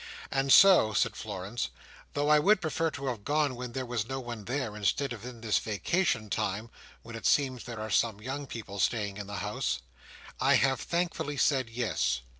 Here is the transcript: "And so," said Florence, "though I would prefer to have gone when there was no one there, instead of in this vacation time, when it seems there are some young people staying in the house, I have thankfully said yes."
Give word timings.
"And 0.31 0.51
so," 0.51 0.93
said 0.93 1.15
Florence, 1.15 1.69
"though 2.13 2.27
I 2.27 2.39
would 2.39 2.59
prefer 2.59 2.89
to 2.89 3.05
have 3.05 3.23
gone 3.23 3.55
when 3.55 3.73
there 3.73 3.85
was 3.85 4.09
no 4.09 4.19
one 4.19 4.45
there, 4.45 4.75
instead 4.75 5.13
of 5.13 5.23
in 5.23 5.41
this 5.41 5.59
vacation 5.59 6.27
time, 6.27 6.71
when 7.03 7.15
it 7.15 7.27
seems 7.27 7.65
there 7.65 7.79
are 7.79 7.91
some 7.91 8.19
young 8.19 8.47
people 8.47 8.79
staying 8.79 9.17
in 9.17 9.27
the 9.27 9.35
house, 9.45 9.77
I 10.39 10.55
have 10.55 10.79
thankfully 10.81 11.37
said 11.37 11.69
yes." 11.69 12.21